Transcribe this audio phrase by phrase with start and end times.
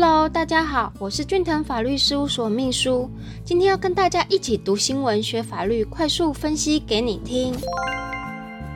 [0.00, 3.10] Hello，大家好，我是俊腾法律事务所秘书，
[3.44, 7.52] 今天要跟大家一起读新闻、学法律，快速分析给你听。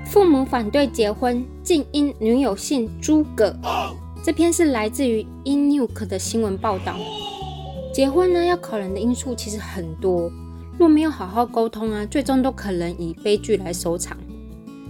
[0.05, 3.57] 父母反对结婚，竟因女友姓诸葛。
[4.25, 6.97] 这篇是来自于 Inuk 的新闻报道。
[7.95, 10.29] 结婚呢，要考量的因素其实很多，
[10.77, 14.19] 若没有好好沟通啊，最终都可能以悲剧来收场。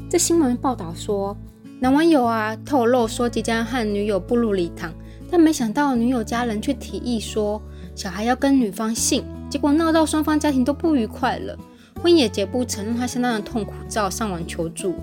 [0.08, 1.36] 这新闻报道说，
[1.78, 4.90] 男网友啊透露说即将和女友步入礼堂。
[5.32, 7.58] 但没想到女友家人却提议说，
[7.94, 11.56] 小孩要跟女方姓，结果闹到双方家庭都不愉快了，
[12.02, 14.94] 婚也结不成，让他相当的痛苦，只好上网求助。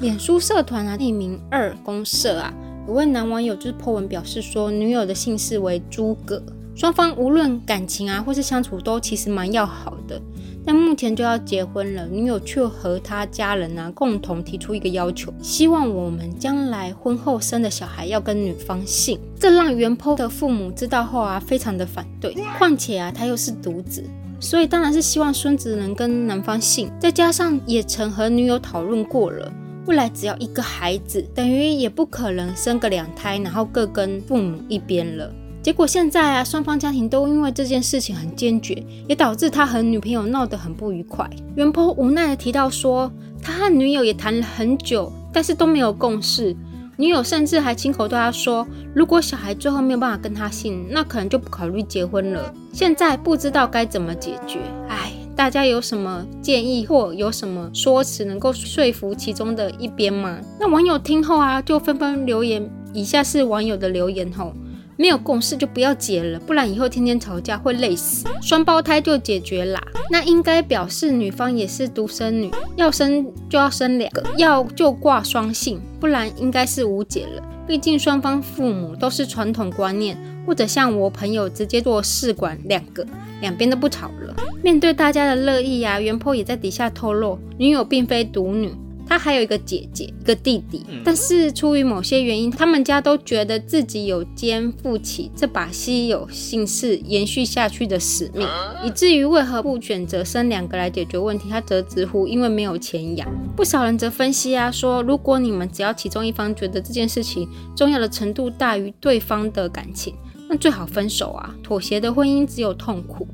[0.00, 2.52] 脸书社团啊，匿名二公社啊，
[2.88, 6.42] 有位男网友就是 po 文表示说，女友的姓氏为诸葛，
[6.74, 10.20] 双方无论感情啊或是相处都其实蛮要好的。
[10.66, 19.16] 但目前就要结婚了，女友却和他家人啊共同提出一个要求，希望我们将来婚后生的小孩要跟女方姓。
[19.38, 22.34] 这让原坡的父母知道后啊，非常的反对。
[22.58, 24.02] 况且啊，他又是独子，
[24.40, 26.90] 所以当然是希望孙子能跟男方姓。
[26.98, 29.52] 再加上也曾和女友讨论过了，
[29.86, 35.32] 未来只要一个孩子，等于也不可能生个两胎，然后各跟父母一边了。
[35.66, 41.28] 结果现在啊，双方家庭都因为这件事情很坚决，也导致他和女朋友闹得很不愉快。
[41.56, 43.10] 袁坡无奈的提到说，
[43.42, 46.54] 他和女友也谈了很久，但是都没有共识。
[46.96, 48.64] 女友甚至还亲口对他说，
[48.94, 52.54] 如果小孩最后没有办法跟他姓，那可能就不考虑结婚了。
[52.72, 54.60] 现在不知道该怎么解决。
[54.86, 60.38] 唉，大家有什么建议或有什么说辞能够说服其中的一边吗？
[60.60, 62.70] 那网友听后啊，就纷纷留言。
[62.92, 64.54] 以下是网友的留言吼。
[64.96, 68.26] 没有共识就不要结了，不然以后天天吵架会累死。
[68.40, 77.42] 双胞胎就解决啦，那应该表示女方也是独生女，要生就要生两个，要就挂双姓，不然应该是无解了。
[77.66, 83.04] 毕竟双方父母都是传统观念，或者像我朋友直接做试管两个，
[83.40, 84.34] 两边都不吵了。
[84.62, 88.72] 面对大家的乐意呀，袁坡也在底下透露，女友并非独女。
[89.08, 98.46] 他还有一个姐姐，一个弟弟，但是出于某些原因，他们家都觉得自己有肩负起这把稀有姓氏延续下去的使命，
[98.84, 101.48] 以至于为何不选择生两个来解决问题？
[101.48, 103.28] 他则直呼因为没有钱养。
[103.54, 110.14] 不少人则分析啊，说如果你们只要其中一方觉得这件事情重要的程度大于对方的感情，
[110.48, 111.54] 那最好分手啊！
[111.62, 113.26] 妥协的婚姻只有痛苦。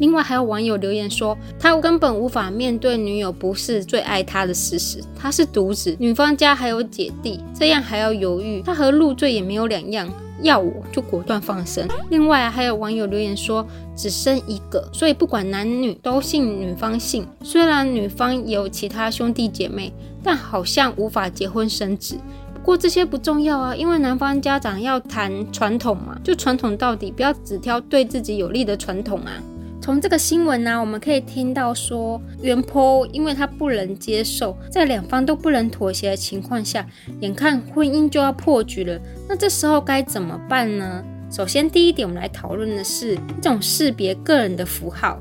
[0.00, 11.86] 另外还有网友留言说，他根本无法面对女友不是最爱他的事实，他是独子，女方家还有姐弟，这样还要犹豫，他和入赘也没有两样，要我就果断放生。
[12.08, 19.92] 另外还有网友留言说，只生一个，所以不管男女都姓女方姓，虽然女方有其他兄弟姐妹，
[20.24, 22.16] 但好像无法结婚生子。
[22.54, 29.32] 不过这些不重要啊，因为男方家长要谈传统嘛，就传统到底，不要只挑对自己有利的传统啊。
[29.80, 36.86] 从这个新闻呢，我们可以听到说，原坡因为他不能接受，在两方都不能妥协的情况下，
[37.20, 41.02] 眼看婚姻就要破局了，那这时候该怎么办呢？
[41.30, 45.18] 首先，第一点，我们来讨论的是一种识别个人的符号，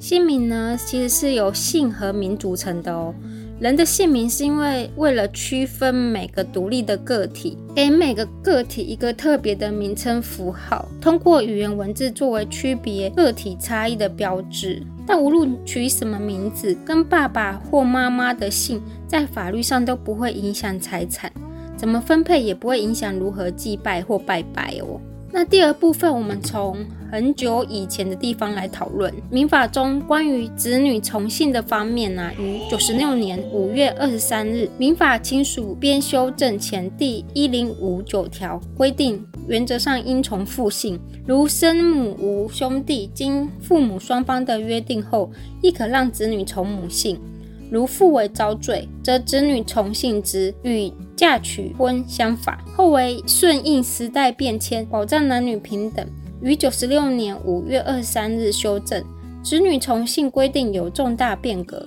[0.00, 3.14] 姓名呢，其实是由姓和名组成的哦。
[3.60, 14.80] 人的姓名是因为为了区分每个独立的个体，给每个个体一个特别的名称符号，通过语言文字作为区别个体差异的标志。
[15.04, 21.32] 但无论取什么名字，跟爸爸或妈妈的姓，在法律上都不会影响财产，
[21.76, 25.00] 怎么分配也不会影响如何祭拜或拜拜哦。
[25.30, 32.30] 那第二部分，我们从很久以前的地方来讨论民法中关于子女从姓的方面呢。
[32.38, 40.98] 于九十六年五月二十三日，民法亲属编修正前第一零五九条规定，原则上应从父姓。
[41.26, 45.30] 如生母无兄弟，经父母双方的约定后，
[45.62, 47.20] 亦可让子女从母姓。
[47.70, 52.58] 如父为遭罪，则子女从姓之，与嫁娶婚相反。
[52.76, 56.06] 后为顺应时代变迁，保障男女平等。
[56.40, 59.04] 于九十六年五月二十三日修正，
[59.42, 61.86] 子女从姓规定有重大变革，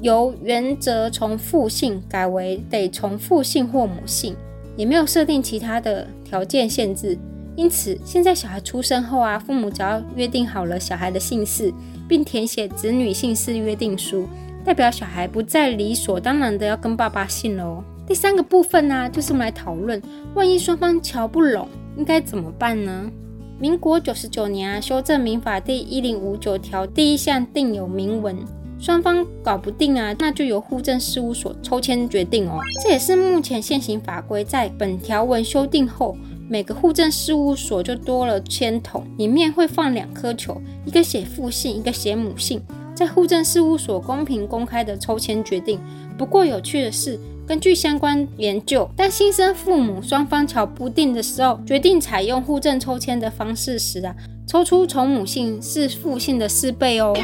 [0.00, 4.36] 由原则从父姓改为得从父姓或母姓，
[4.76, 7.16] 也没有设定其他的条件限制。
[7.56, 11.72] 因此，现在小孩出生后啊，父母只要约定好了小孩的姓氏，
[12.08, 14.26] 并填写子女姓氏约定书。
[14.64, 17.84] 代表小孩不再理所当然的要跟爸爸姓了哦。
[18.06, 20.00] 第三个部分呢，就是我们来讨论，
[20.34, 23.10] 万一双方瞧不拢，应该怎么办呢？
[23.58, 28.36] 民国九十九年啊，修正民法第一零五九条第一项定有明文，
[28.78, 32.58] 双方搞不定啊，那就由户政事务所抽签决定哦。
[32.82, 36.16] 这也是目前现行法规在本条文修订后。
[36.50, 42.60] 每个户政事务所就多了签筒，里面会放两颗球，一个写父姓，一个写母姓，
[42.94, 45.78] 在户政事务所公平公开的抽签决定。
[46.16, 54.14] 不过有趣的是，根据相关研究，当新生父母双方瞧不定的时候，决定采用户政抽签的方式时啊，
[54.46, 57.16] 抽出从母姓是父姓的四倍哦。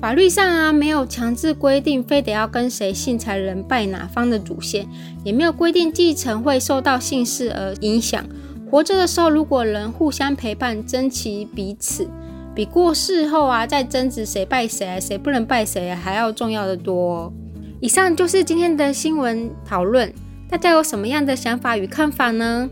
[0.00, 4.84] 法律上啊，没有强制规定非得要跟谁姓才能拜哪方的祖先，
[5.22, 8.24] 也没有规定继承会受到姓氏而影响。
[8.68, 12.08] 活着的时候，如果能互相陪伴，珍惜彼此，
[12.54, 17.32] 比过世后啊再争执谁拜谁、谁不能拜谁还要重要的多。
[17.80, 20.12] 以上就是今天的新闻讨论，
[20.48, 22.68] 大家有什么样的想法与看法呢？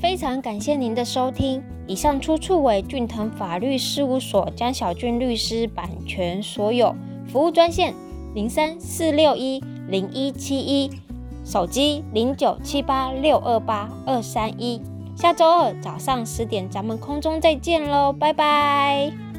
[0.00, 1.62] 非常感谢您的收听。
[1.86, 6.94] 以上出处为俊腾法律事务所江小俊律师版权所有。
[7.26, 7.92] 服务专线
[8.34, 10.90] 零三四六一零一七一，
[11.44, 14.80] 手机零九七八六二八二三一。
[15.20, 19.29] 下周二早上十点，咱们空中再见喽，拜拜。